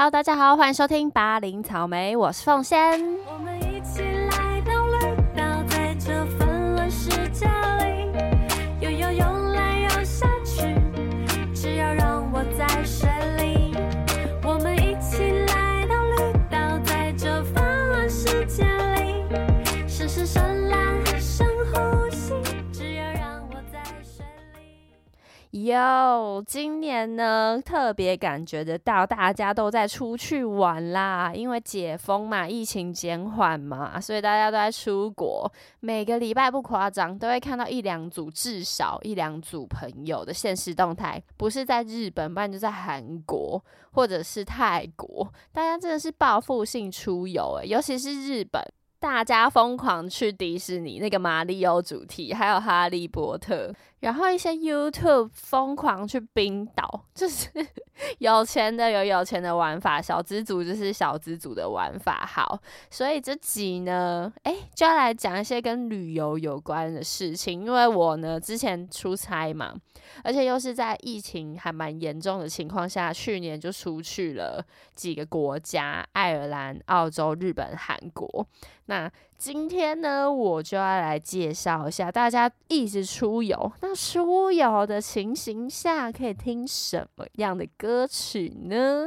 [0.00, 2.98] Hello，大家好，欢迎收听八零草莓，我是凤仙。
[25.64, 35.50] 哟，今年呢，特别感觉得到大家都在出去玩啦，因为解封嘛，疫情减缓嘛，所以大家都在出国。
[35.80, 45.32] 每个礼拜不夸张，都会看到一两组，至少一两组朋友的现实动态，不是在日本，不然就在韩国或者是泰国。
[45.52, 48.62] 大家真的是报复性出游诶，尤其是日本。
[49.00, 57.48] 大家疯狂去迪士尼那个马里奥主题，还有哈利波特，然后一些 YouTube 疯狂去冰岛，就是
[58.18, 62.26] 有钱的有有钱的玩法，小资族就是小资族的玩法。
[62.26, 62.58] 好，
[62.90, 69.74] 所以这集呢，诶，就要来讲一些跟旅游有关的事情，因为我呢之前出差嘛，
[70.24, 78.46] 而且又是在疫情还蛮严重的情况下，去年就出去了几个国家：爱尔兰、澳洲、日本、韩国。
[78.86, 89.06] 那今天呢，我就要来介绍一下大家一直出游，出游的情形下可以听什么样的歌曲呢？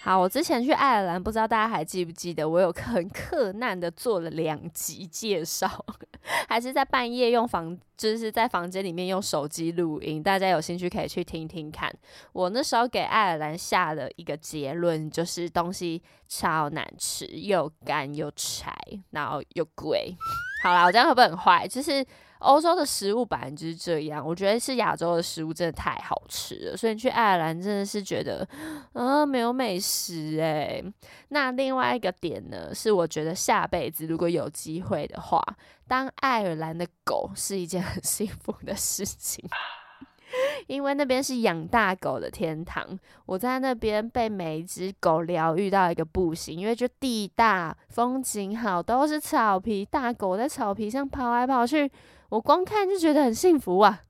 [0.00, 5.68] 好，我之前去爱尔兰，不知道大家还记不记得，我有很困难的做了两集介绍，
[6.48, 10.22] 还是在半夜用房，就是在房间里面用手机录音。
[10.22, 11.92] 大家有兴趣可以去听听看。
[12.32, 18.72] 我那时候给爱尔兰下的一个结论就是东西超难吃，又干又柴，
[19.10, 20.16] 然后又贵。
[20.62, 21.66] 好啦，我这样会不会很坏？
[21.66, 22.06] 就是。
[22.40, 28.46] 欧洲的食物本来就是这样，我觉得是亚洲的食物真的太好吃了，所以你去爱尔兰真的是觉得，
[28.92, 30.84] 啊，没有美食诶。
[31.28, 35.42] 那另外一个点呢，是我觉得下辈子如果有机会的话，
[35.86, 39.44] 当爱尔兰的狗是一件很幸福的事情。
[40.66, 42.86] 因为那边是养大狗的天堂，
[43.24, 51.90] 我在那边被每一只狗疗愈到一个不行，因为就地大风景好，都是草皮，大狗在草皮上跑来跑去，
[52.30, 54.02] 我光看就觉得很幸福啊。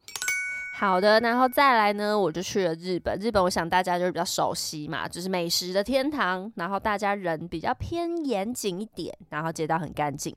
[0.77, 3.19] 好的，然后再来呢，我就去了日本。
[3.19, 10.35] 日本我想大家就是比较熟悉嘛，就是美食的天堂，然后大家人比较偏严谨一点，然后街道很干净。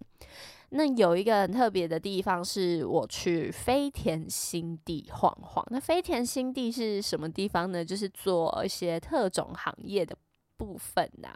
[0.70, 5.66] 那有一个很特别的地方，是我去飞田新地晃晃。
[5.70, 7.84] 那飞田新地是什么地方呢？
[7.84, 10.16] 就是做一些特种行业的
[10.56, 11.30] 部分呐，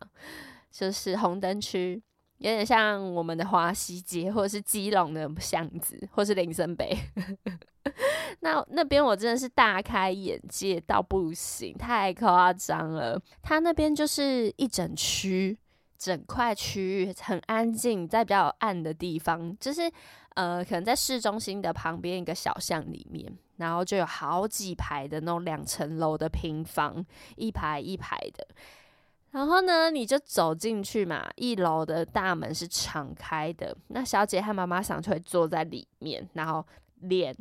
[0.72, 2.01] 就是红灯区，
[2.38, 6.97] 有点像我们的华西街，或者是基隆的巷子，或是林森北。
[8.41, 13.22] 那那边我真的是大开眼界到不行，太夸张了。
[13.41, 15.57] 它那边就是一整区。
[15.97, 19.90] 整块区域很安静，在比较暗的地方，就是
[20.35, 27.03] 呃，可能在市中心的旁边一个小巷里面，然后就有好几排的那种两层楼的平房，
[27.38, 28.46] 一排一排的。
[29.35, 36.66] 然后呢，你就走进去嘛，一楼的大门是敞开的，那小姐和妈妈想就会坐在里面，然后
[37.01, 37.35] 脸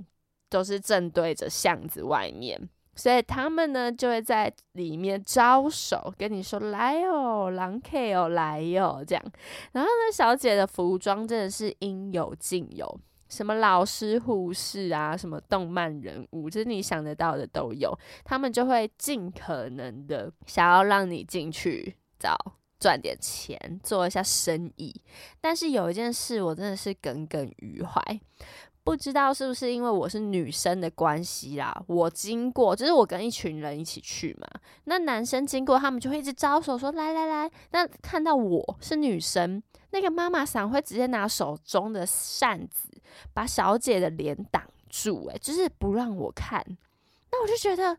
[0.51, 2.69] 都是正对着巷子外面。
[2.97, 9.25] 所以他们呢就会在里面招手，跟你说来哦，狼 K 哦，来哟这样。
[9.71, 13.01] 然后呢，小姐的服装真的是应有尽有，
[13.35, 17.93] 什么老师、护士啊，什么动漫人物，就是你想得到的都有。
[18.25, 22.37] 他们就会尽可能的想要让你进去找
[22.85, 24.95] 赚点钱，做一下生意。
[25.41, 28.21] 但是有一件事，我真的是耿耿于怀。
[28.83, 34.47] 不知道是不是因为我是女生的关系啦，我经过就是我跟一群人一起去嘛，
[34.85, 39.63] 那男生经过他们就会一直招手说来来来，那看到我是女生，
[39.93, 42.91] 那个妈妈桑会直接拿手中的扇子
[43.33, 46.63] 把小姐的脸挡住，诶，就是不让我看。
[47.33, 47.97] 那我就觉得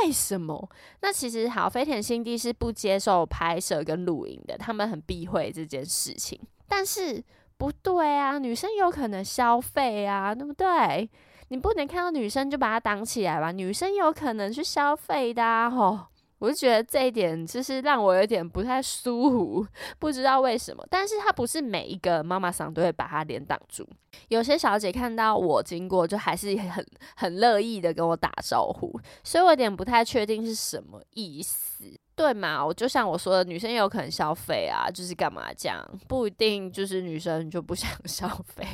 [0.00, 0.70] 为什么？
[1.00, 7.22] 那其实好，飞田新地是不接受拍摄跟录影的，他们很避讳这件事情，但是。
[7.58, 11.08] 不对啊，女生有可能消费啊，对不对？
[11.46, 13.52] 你不能看到女生就把它挡起来吧？
[13.52, 16.06] 女生有可能去消费的，吼！
[16.42, 19.64] 我就觉得这一点就是让我有点不太舒服，
[20.00, 20.84] 不知道为什么。
[20.90, 23.86] 但是她不是每一个妈妈桑都会把她脸挡住，
[24.26, 26.84] 有些小姐看到我经过，就还是很
[27.14, 31.84] 很乐意的跟我打招呼，所以我有点不太确定是什么意思。
[32.22, 32.64] 对嘛？
[32.64, 35.84] 我就像我说的，女生也有可能消费啊，就是干嘛这样？
[36.06, 38.64] 不一定就是女生就不想 消费，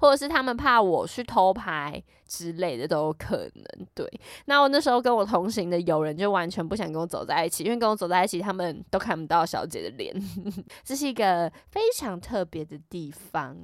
[0.00, 3.86] 或者是他们怕我去偷拍之类的都有可能。
[3.94, 4.10] 对，
[4.46, 10.14] 那我那时候跟我同行的友人就完全不想跟我走在一起，因为跟我走在一起，他们都看不到小姐的脸，
[10.82, 13.54] 这是一个非常特别的地方。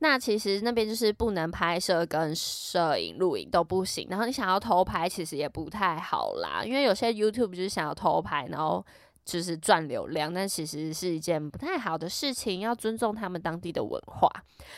[0.00, 8.84] 那其实那边就是不能拍摄跟摄影、录影都不行，然后你想要偷拍，其实也不太好啦，因为有些 YouTube 就是想要偷拍，然后
[9.24, 14.28] 就是赚流量，但其实是一件不太好的事情，要尊重他们当地的文化。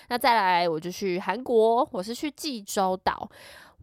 [0.08, 3.28] 那再来，我就去韩国，我是去济州岛，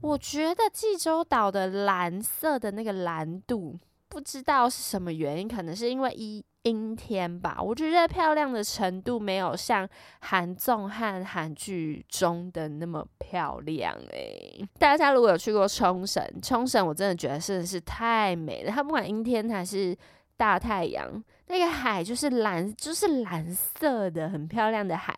[0.02, 3.78] 我觉得济州岛的蓝色的那个蓝度，
[4.08, 6.46] 不知道是什么原因，可能是因为一。
[6.64, 9.88] 阴天吧，我觉得漂亮的程度没有像
[10.22, 14.66] 韩综和韩剧中的那么漂亮诶。
[14.80, 18.72] 大家如果有去过冲绳，冲绳我真的觉得真的是太美了。
[18.72, 19.96] 它不管阴天还是
[20.38, 25.14] 大太阳，那个海就是蓝，就是蓝色的，很漂亮的海。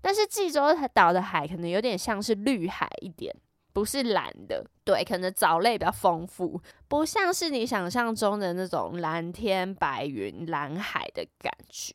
[0.00, 0.62] 但是济州
[0.92, 3.34] 岛的海可能有点像是绿海一点。
[3.74, 11.92] 不是蓝的，对，可能藻类比较丰富，不像是你想象中的那种蓝天白云、蓝海的感觉。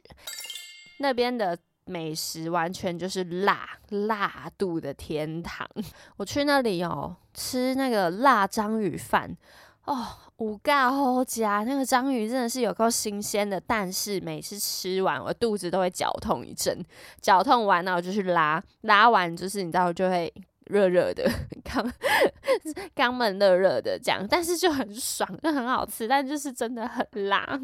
[1.00, 5.66] 那边的美食完全就是辣辣度的天堂。
[6.18, 9.38] 我去那里哦，吃那个辣章鱼饭
[9.86, 10.06] 哦，
[10.40, 13.58] 五嘎好加，那个章鱼真的是有够新鲜的。
[13.58, 16.86] 但是每次吃完，我肚子都会绞痛一阵，
[17.22, 20.30] 绞痛完了我就去拉，拉完就是你知道就会。
[20.69, 21.30] 热热的，
[21.63, 21.92] 肛
[22.95, 27.60] 肛门热热的这样，但是就很爽，就很好吃，但就是真的很辣。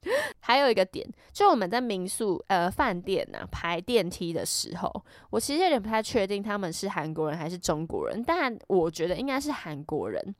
[0.40, 10.34] 还有一个点，就我们在民宿呃饭店呐排电梯的时候，我其实有点不太确定他们是韩国人还是中国人，但我觉得应该是韩国人。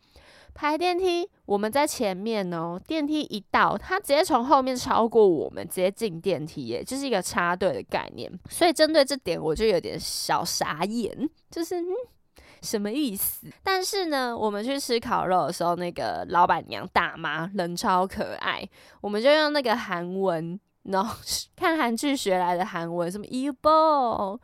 [0.60, 8.28] 排电梯，我们在前面哦，电梯一到，他直接从后面超过我们，直接进电梯耶，就是一个插队的概念。
[8.50, 11.86] 所以针对这点，我就有点小傻眼，就是嗯
[12.60, 13.46] 什么意思？
[13.62, 18.68] 但是呢，我们去吃烤肉的时候，那个老板娘大妈人超可爱，
[19.00, 21.16] 我们就用那个韩文，然后
[21.54, 24.40] 看韩剧学来的韩文，什么 you bo。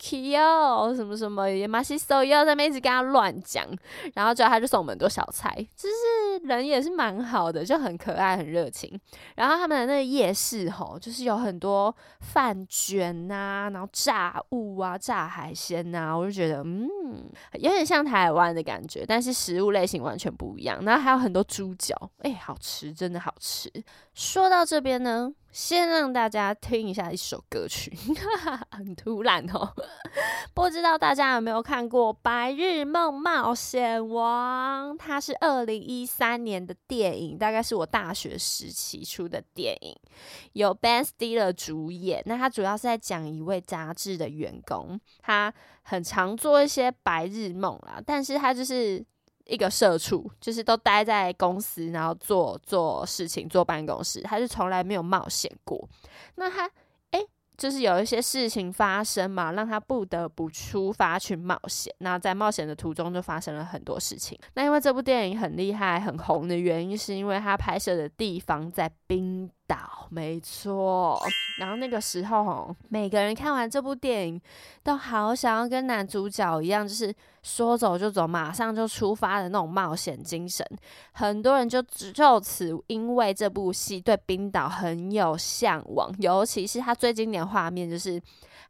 [0.00, 3.66] Kyo 什么什么也马西手要在那一直跟他乱讲，
[4.14, 8.88] 然后之后他就送我们很多小菜，就是人也是蛮好的，就很可爱很热情。
[9.34, 16.88] 然后他们的那个夜市吼，就是有很多饭卷呐，然后炸物啊，炸海鲜呐，我就觉得嗯，
[17.54, 20.78] 有点像台湾的感觉，但是食物类型完全不一样。
[20.84, 23.68] 然后还有很多猪脚，哎，好吃，真的好吃。
[24.14, 25.32] 说到这边呢。
[25.58, 27.92] 先让大家听一下一首歌曲，
[28.70, 29.74] 很突然哦。
[30.54, 34.94] 不知道大家有没有看过《白日梦冒险王》？
[34.96, 39.96] 它是二零一三年的电影，大概是我大学时期出的电影，
[40.52, 42.22] 有 Ben Stiller 主演。
[42.26, 45.52] 那他主要是在讲一位杂志的员工，他
[45.82, 49.04] 很常做一些白日梦啦，但是他就是。
[49.48, 55.88] 一个社畜，就是都待在公司，然后做做事情，坐办公室，他是从来没有冒险过。
[56.36, 56.70] 那他，
[57.10, 57.20] 哎，
[57.56, 61.92] 就是有一些事情发生嘛，让他不得不出发去冒险。
[61.98, 64.38] 那在冒险的途中，就发生了很多事情。
[64.54, 69.50] 那因为这部电影很厉害、很红的原因，是因为他拍摄的地方在冰。
[69.68, 71.22] 岛没错，
[71.58, 74.40] 然后那个时候，每个人看完这部电影，
[74.82, 80.66] 都好想要跟男主角一样，就是说走就走，马上就出发的那种冒险精神。
[81.12, 88.20] 很多人就就此因为这部戏对冰岛很有向往，尤其是他最经典画面就是。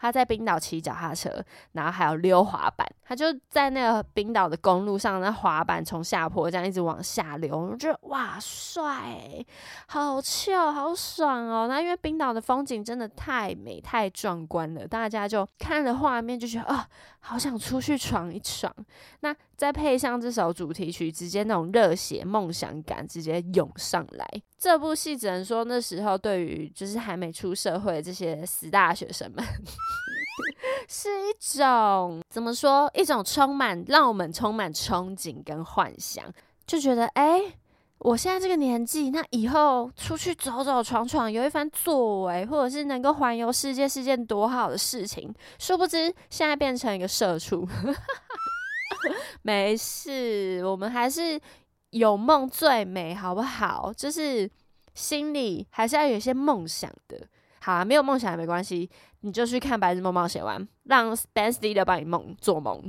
[0.00, 9.44] 他在冰岛骑脚踏车，然后还有溜滑板，他就在那个冰岛的公路上，那滑板从下坡这样一直往下流，我觉得哇帅，
[9.88, 11.66] 好俏，好好爽哦！
[11.68, 16.88] 那因为冰岛的风景真的太美、太壮观了，大家就看了画面就觉得啊，
[17.20, 18.74] 好想出去闯一闯。
[19.20, 24.26] 那再配上这首主题曲，直接那种热血梦想感直接涌上来。
[24.56, 29.44] 这部戏只能说那时候对于就是还没出社会的这些死大学生们，
[30.88, 32.90] 是一种怎么说？
[32.94, 36.24] 一种充满让我们充满憧憬跟幻想，
[36.66, 37.42] 就觉得哎，
[38.00, 45.34] 我现在这个年纪，那以后出去走走闯闯，有一番作为，或者是能够环游世界是件多好的事情。
[45.58, 47.66] 殊不知现在变成一个社畜。
[49.42, 51.40] 没事，我们还是
[51.90, 53.92] 有梦最美，好不好？
[53.92, 54.48] 就是
[54.94, 57.26] 心里还是要有一些梦想的。
[57.68, 58.88] 好啊，没有梦想也没关系，
[59.20, 62.82] 你就去看《白日梦冒险王》，让 Ben Stiller 帮你梦做梦。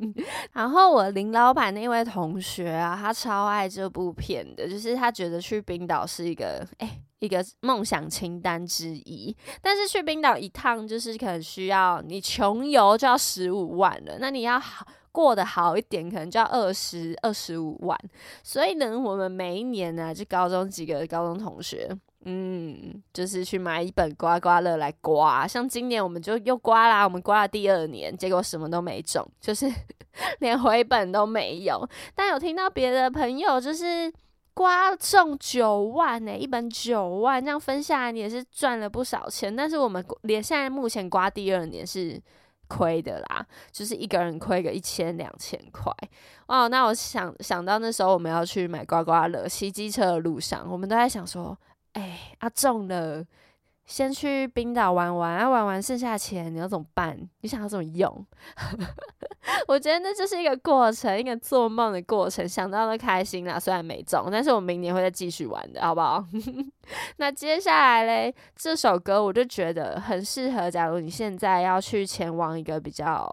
[0.52, 9.34] 然后我林老板那位同学啊，他超爱这部片的，就是他觉得去冰岛是一个哎一个梦想清单之一。
[9.62, 17.98] 但是去冰岛一趟，就是可能需要你穷游就要十五万了，那你要好过得好一点，可能就要二十二十五万。
[18.42, 21.90] 所以呢，我们每一年呢，就高中几个高中同学。
[22.28, 29.72] 嗯，就是去买一本刮刮乐来刮，像今年我们就又刮啦，我们刮了第二年，结果什么都没中，就是
[30.40, 31.88] 连回本都没有。
[32.16, 34.12] 但有听到别的朋友就是
[34.54, 39.54] 刮中九万呢，一本九万，这样分下来你也是赚了不少钱。
[39.54, 42.20] 但是我们连现在目前刮第二年是
[42.66, 45.92] 亏的啦，就是一个人亏个一千两千块
[46.48, 46.68] 哦。
[46.68, 51.56] 那我想想到那时候我们要去买刮刮乐，骑机车的路上，我们都在想说。
[51.96, 53.24] 哎，啊中了，
[53.86, 57.18] 先去冰岛玩玩，啊玩完剩下钱你要怎么办？
[57.40, 58.26] 你想要怎么用？
[59.66, 63.58] 我觉得那就是一个过程，一个做梦的过程，想到都开心啦。
[63.58, 66.22] 虽然没中，但是我明年会再继续玩的，好不好？
[67.16, 73.26] 那接下来嘞，这首歌我就觉得很适合，假如你现在要去前往一个比较。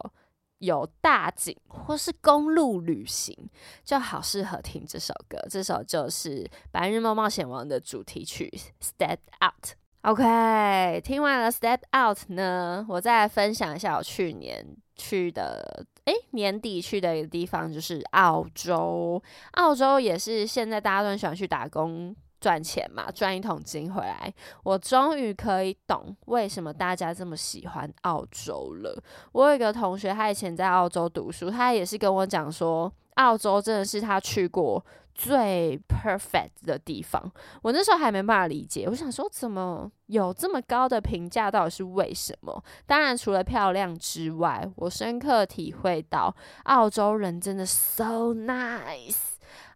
[0.64, 3.38] 有大景或是公路旅行，
[3.84, 5.38] 就好适合听这首歌。
[5.50, 8.50] 这首就是《白日梦冒险王》的主题曲
[8.86, 9.66] 《Step Out》。
[10.04, 14.66] OK，听完了《Step Out》呢，我再来分享一下我去年
[14.96, 19.22] 去的，诶，年底去的一个地方就是澳洲。
[19.52, 22.16] 澳洲也是现在大家都很喜欢去打工。
[22.44, 24.34] 赚钱嘛，赚一桶金回来，
[24.64, 29.02] 我终于可以懂为什么大家这么喜欢澳洲了。
[29.32, 34.86] 我有一个同学，他以前在澳洲读书，他也是跟我讲说，澳洲真的是他去过
[35.16, 37.32] 最 perfect 的地方。
[37.62, 42.62] 我那时候还没办法理解，我想说怎么有这么高的评价，到底是为什么？
[42.86, 46.36] 当然，除了漂亮之外，我深刻体会到
[46.66, 49.16] 澳洲人真的 so nice，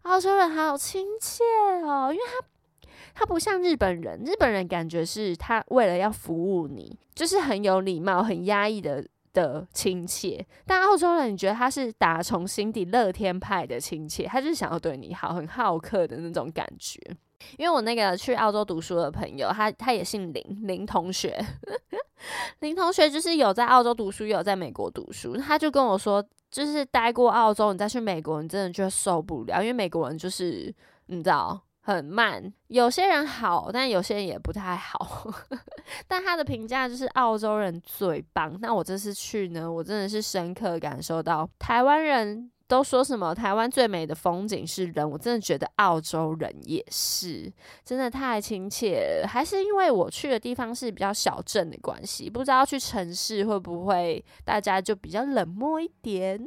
[0.02, 1.42] 澳洲人好亲切
[1.82, 2.46] 哦，因为他。
[3.18, 10.46] 他不像日本人，日本人感觉是他为了要服务你，就是很有礼貌、很压抑的的亲切。
[10.64, 17.00] 但澳洲人，你觉得他是打从心底乐天派的亲切，他就是想要对你好，很好客的那种感觉。
[17.56, 21.44] 因为我那个去澳洲读书的朋友，他他也姓林，林同学，
[22.60, 25.36] 林同学就是有在澳洲读书，有在美国读书。
[25.36, 30.72] 他就跟我说，就是待过澳洲，你再去美国，你真的就受不了，因为美国人就是
[31.06, 31.60] 你知道。
[31.88, 35.32] 很慢，有些人好，但有些人也不太好。
[36.06, 38.54] 但他的评价就是澳洲人最棒。
[38.60, 47.50] 那我这次去呢，我真的是深刻感受到，台湾人都说什么台湾最美的风景是人，我真的觉得澳洲人也是，
[47.86, 49.26] 真的太亲切了。
[49.26, 56.38] 还是因为我去的地方是比较小镇的关系，不知道去城市会不会大家就比较冷漠一点。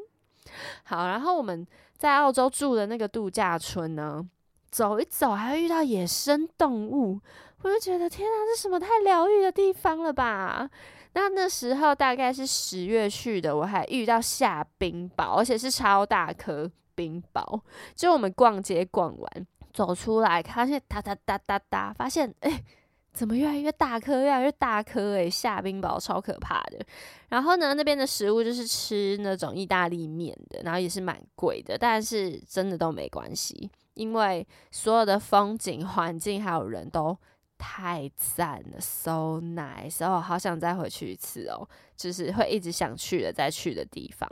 [0.83, 1.65] 好，然后我们
[1.97, 4.23] 在澳洲住的那个度假村呢。
[4.71, 7.19] 走一走，还会遇到野生动物，
[7.61, 10.69] 我就觉得天啊，这什么太疗愈的地方了吧？
[11.13, 17.59] 那那时候大概是十月去的，我还遇到下冰雹，而且是超大颗冰雹。
[17.93, 22.63] 就我们逛街逛完，走出来，发现哒哒哒哒哒，发现哎，
[23.11, 25.15] 怎么越来越大颗，越来越大颗？
[25.15, 26.79] 诶，下冰雹超可怕的。
[27.27, 33.69] 然后呢，那边的食物就是吃那种意大利面的，然后也是蛮贵的，但是真的都没关系。
[34.01, 37.15] 因为所有的风景、环境还有人都
[37.59, 41.69] 太赞了，so nice，哦，好想再回去一次哦。
[42.01, 44.29] 就是会一直想去的、再去的地方。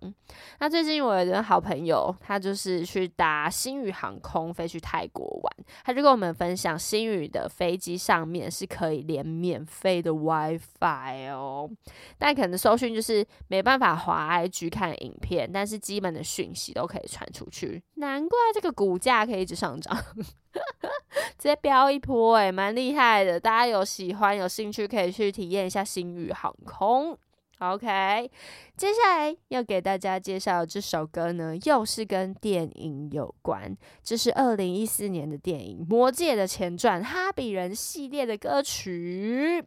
[0.59, 11.69] 那最近我有一个好朋友，他就是去搭新宇航空飞去泰国玩，他就跟我们分享，新宇的飞机上面是可以连免费的 WiFi 哦。
[12.17, 17.81] 但可能搜讯就是没办法滑 IG 看影片，但是基本的讯息都可以传出去。
[17.95, 19.95] 难怪这个股价可以一直上涨，
[21.37, 23.39] 直接飙一波诶，蛮厉害的。
[23.39, 27.17] 大家有喜欢、有兴趣可以去体验一下新宇航空。
[27.59, 28.31] OK，
[28.77, 33.75] 接下来要给大家介绍这首歌呢，又是跟电影有关。
[34.01, 39.61] 这是二零一四年的电影《魔戒》的前传《哈比人》系列的歌曲《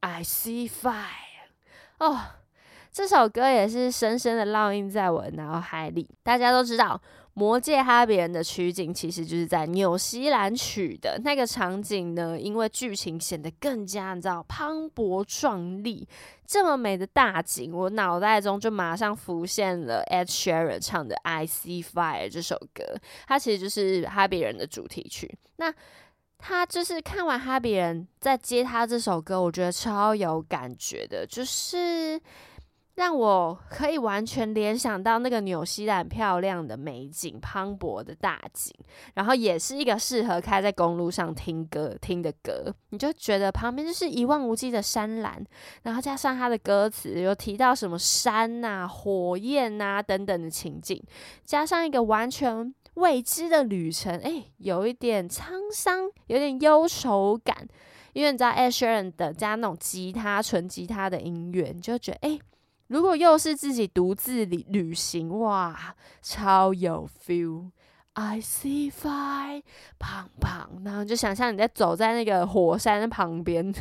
[0.00, 0.92] I See Fire》。
[1.98, 2.20] 哦，
[2.92, 6.10] 这首歌也是深深的烙印在我的脑海里。
[6.22, 7.00] 大家都知道。
[7.34, 16.06] 魔界哈比人的取景其实就是在纽西兰取的那个场景呢，因为剧情显得更加你知道磅礴壮丽，
[16.44, 22.84] 这么美的大景，我脑袋中就马上浮现了 Ed Sheeran 唱的《I See Fire》这首歌，
[23.26, 25.32] 它其实就是哈比人的主题曲。
[25.56, 25.72] 那
[26.36, 32.20] 他就是看完哈比人在接他这首歌，我觉得超有感觉的，就是。
[32.96, 38.70] 让我可以完全联想到那个纽西兰漂亮的美景、磅礴的大景，
[39.14, 42.74] 然后也是一个适合开在公路上听歌听的歌。
[42.90, 45.42] 你就觉得旁边就是一望无际的山岚，
[45.82, 51.02] 然后加上他的歌词有提到什么山呐、火焰呐等等的情景，
[51.44, 57.66] 加上一个完全未知的旅程，哎，有一点沧桑，有点忧愁感。
[58.12, 62.38] 因为你知道 Ed Sheeran 的加那种吉他、纯吉他的音乐，你就觉得哎。
[62.90, 67.70] 如果又是自己独自旅旅行，哇，超有 feel。
[68.14, 69.62] I see fire，
[69.96, 73.72] 砰砰，然后就想象你在走在那个火山旁边，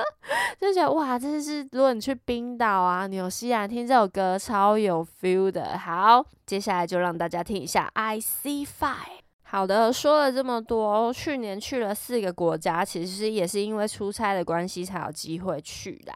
[0.58, 5.76] 就觉得哇，真的是，如果你去冰岛啊、纽西兰听这首歌，超有 feel 的。
[5.78, 9.23] 好，接下来就让大家听一下 I see fire。
[9.54, 16.12] 好的，说了这么多，去年去了四个国家，其实也是因为出差的关系才有机会去的。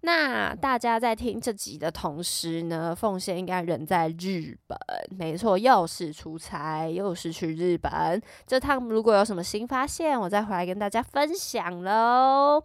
[0.00, 4.78] 那大家在听这集的同时呢，奉献应该人在日本，
[5.10, 8.18] 没错，又是出差，又是去日本。
[8.46, 12.62] 这趟如果有什么新发现，我再回来跟大家分享喽。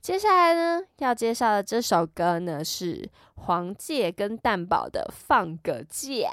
[0.00, 3.06] 接下来呢，要介绍的这首歌呢是
[3.36, 6.30] 黄玠跟蛋宝的《放个假》。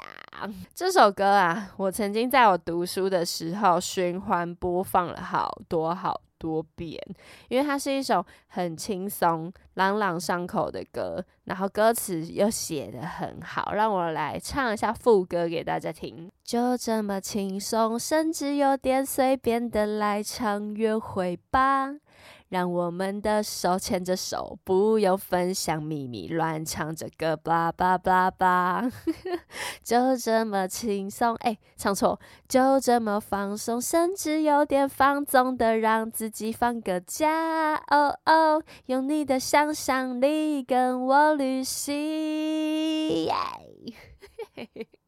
[0.74, 6.20] 这首歌啊，我曾经在我读书的时候循环播放了好多好。
[6.36, 7.00] 多遍，
[7.48, 16.30] 因为它是一首很轻松、朗朗上口的歌，然后歌词又写得很好，让我来唱一下副歌给大家听。
[16.42, 21.94] 就这么轻松，甚至有点随便的来场约会吧。
[22.48, 28.88] 让我们的手牵着手，不用分享秘密，乱唱着歌，叭叭叭叭，
[29.82, 31.34] 就这么轻松。
[31.36, 37.74] 哎，唱错，就这么放松，甚至有点放纵的，让自己放个假。
[37.88, 43.28] 哦哦，用你的想象力跟我旅行。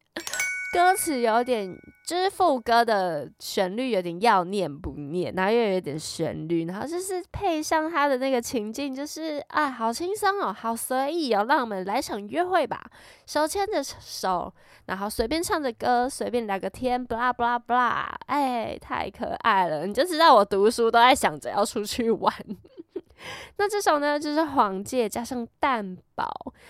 [0.73, 1.73] 歌词有点，
[2.05, 12.83] 就是副歌的旋律有点要念不念，然后又有点旋律，然后就是配上他的那个情境，就是啊，好轻松哦，好随意哦，让我们来场约会吧，
[13.25, 14.53] 手牵着手，
[14.87, 22.33] 然后随便唱着歌，随便聊个天，blah blah blah，哎，太可爱了，你就知道我读书都在想着要出去玩。
[23.57, 26.29] 那这首呢，就是黄玠加上蛋堡。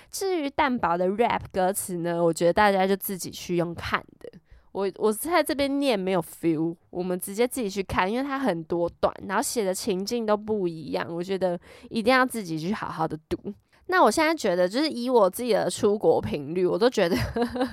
[0.10, 4.30] 至于蛋堡的 rap 歌词呢，我觉得大家就自己去用看的。
[4.72, 11.08] 我我在这边念没有 feel，我们直接自己去看，因为它很多段，然后写的情境都不一样。
[11.10, 13.38] 我觉得一定要自己去好好的读。
[13.88, 17.16] 那我现在觉得，就是以我自己的出国频率，我都觉得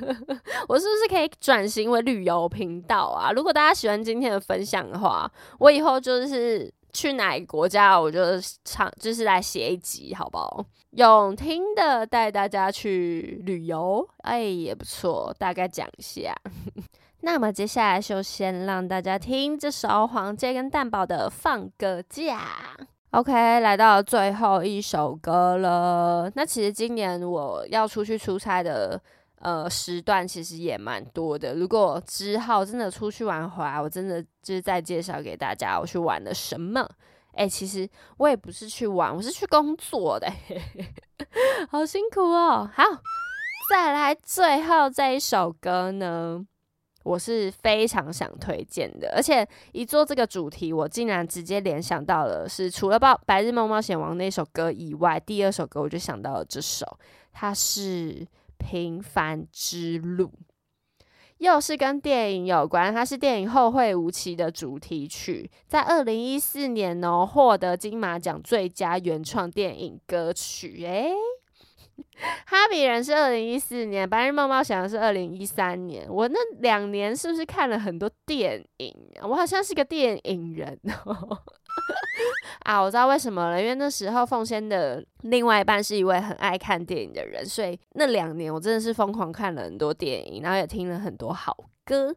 [0.68, 3.32] 我是不是可以转型为旅游频道啊？
[3.32, 6.72] 如果大家喜欢今天的分享的话，我以后就是。
[6.94, 8.20] 去哪个国家，我就
[8.64, 10.64] 唱，就是来写一集，好不好？
[10.92, 15.34] 用听的带大家去旅游，哎，也不错。
[15.38, 16.34] 大概讲一下。
[17.20, 22.40] 那么接下来就先让大家听这首黄玠跟蛋堡的《放个假》。
[23.10, 26.30] OK，来到最后一首歌了。
[26.34, 29.00] 那其实今年我要出去出差的。
[29.44, 31.54] 呃，时段其实也蛮多的。
[31.54, 36.88] 如果之后真的出去玩回来，我真的就是再介绍给大家我去玩了什么。
[37.32, 40.32] 哎，其实我也不是去玩，我是去工作的，
[41.68, 42.70] 好辛苦哦。
[42.72, 42.82] 好，
[43.70, 46.42] 再来最后这一首歌呢，
[47.02, 49.12] 我是非常想推荐的。
[49.14, 56.98] 而且一做这个主题，我竟然直接联想到了是除了《白白日梦冒险王》那首歌以外，第二首歌我就想到了这首，
[57.30, 58.26] 它是。
[58.64, 60.32] 平凡之路，
[61.36, 62.92] 又是跟电影有关。
[62.92, 70.82] 它是电影《后会无期》的主题曲，在二零一四年呢获得金马奖最佳原创电影歌曲。
[70.86, 71.12] 诶，
[72.46, 76.06] 哈比人是二零一四年，白日梦冒险是二零一三年。
[76.08, 78.96] 我那两年是不是看了很多电影？
[79.22, 81.38] 我好像是个电影人哦。
[82.64, 92.14] 啊，我知道为什么了，因为那时候奉先的另外一半是一位很爱看电影的人，所以那两年我真的是疯狂看了很多电影，然后也听了很多好歌。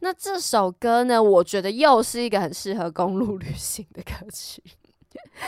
[0.00, 4.62] 那这首歌呢，我觉得又是一个很适合公路 旅行的歌曲，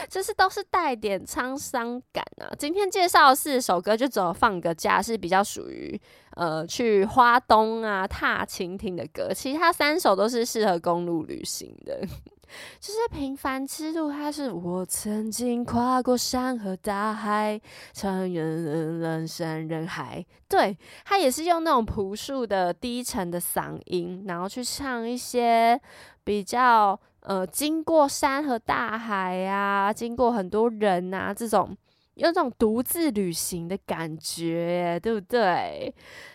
[0.09, 2.51] 就是都是带点沧桑感啊。
[2.59, 6.01] 今天介绍四首歌，就只有放个假是比较属于
[6.37, 12.01] 呃去花东啊踏蜻蜓的歌，其他三首都是适合公路旅行的。
[12.79, 17.61] 就是平凡之路，它是我曾经跨过山和大海，
[17.93, 20.25] 穿越人人山人海。
[20.49, 25.81] 对他也是用那种朴素的低沉的嗓音，然后去唱一些
[26.25, 31.77] 比较呃，经过山和大海呀，经过很多人呐，这种
[32.15, 35.95] 有种独自旅行的感觉，对不对？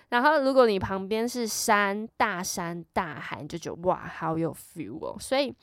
[0.10, 5.18] 然后如果你旁边是山，大山大海，你就觉得哇，好有 feel 哦。
[5.20, 5.54] 所以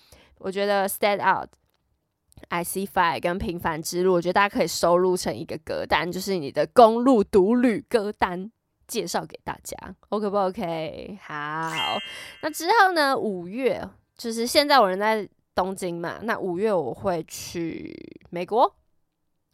[0.42, 1.50] 我觉得 Stand Out、
[2.48, 8.50] I C Five 跟平凡之路，我觉得大家可以收录成一个歌单，就是你的公路独旅歌单，
[8.88, 9.76] 介绍给大家
[10.08, 11.18] ，OK 不 OK？
[11.22, 11.98] 好，
[12.42, 13.16] 那之后呢？
[13.16, 17.94] 五月就是现在我人在东京嘛，那五月我会去
[18.30, 18.74] 美国，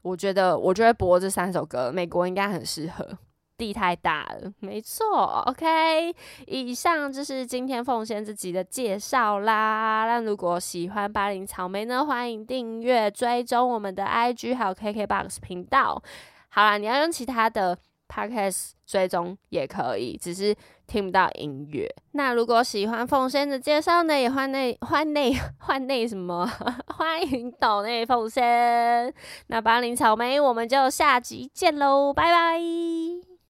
[0.02, 3.18] 我觉得我就会播这三首歌，美国应该很适合。
[3.58, 6.14] 地太大了，没错，OK。
[6.46, 10.06] 以上就是今天奉献自己的介绍啦。
[10.06, 16.00] 那如果喜欢巴林草莓呢，欢迎订阅、追踪我们的 IG 还有 KKBOX 频道。
[16.48, 17.76] 好啦，你要用其他的
[18.08, 20.54] Podcast 追踪也可以，只是
[20.86, 21.92] 听不到音乐。
[22.12, 26.48] 那如果喜欢奉献的介绍呢，也欢内欢内欢内什么？
[26.96, 29.12] 欢迎岛内奉献。
[29.48, 33.27] 那巴林草莓，我们就下集见喽，拜拜。